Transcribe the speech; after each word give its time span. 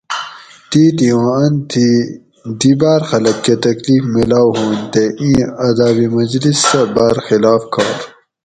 تیتھی 0.69 1.07
اوں 1.15 1.29
ان 1.41 1.53
تھی 1.69 1.87
دی 2.59 2.71
باۤر 2.79 3.01
خلق 3.09 3.37
کہ 3.45 3.53
تکلیف 3.65 4.03
میلاؤ 4.13 4.49
ہُوانت 4.55 4.83
تے 4.93 5.03
اِیں 5.21 5.41
اداب 5.67 5.97
مجلس 6.17 6.57
سہ 6.69 6.81
باۤر 6.95 7.15
خلاف 7.27 7.61
کار 7.73 7.97